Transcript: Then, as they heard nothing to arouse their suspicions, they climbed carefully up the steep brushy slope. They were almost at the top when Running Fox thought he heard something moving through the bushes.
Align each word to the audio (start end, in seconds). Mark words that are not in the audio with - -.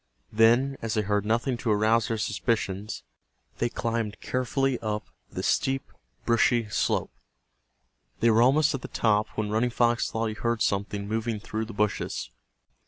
Then, 0.31 0.77
as 0.81 0.95
they 0.95 1.03
heard 1.03 1.25
nothing 1.27 1.57
to 1.57 1.69
arouse 1.71 2.07
their 2.07 2.17
suspicions, 2.17 3.03
they 3.59 3.69
climbed 3.69 4.19
carefully 4.19 4.79
up 4.79 5.05
the 5.29 5.43
steep 5.43 5.91
brushy 6.25 6.67
slope. 6.69 7.11
They 8.19 8.31
were 8.31 8.41
almost 8.41 8.73
at 8.73 8.81
the 8.81 8.87
top 8.87 9.27
when 9.37 9.51
Running 9.51 9.69
Fox 9.69 10.09
thought 10.09 10.25
he 10.25 10.33
heard 10.33 10.63
something 10.63 11.07
moving 11.07 11.39
through 11.39 11.65
the 11.65 11.73
bushes. 11.73 12.31